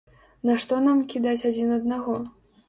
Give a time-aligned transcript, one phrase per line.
[0.49, 2.17] Нашто нам кідаць адзін аднаго?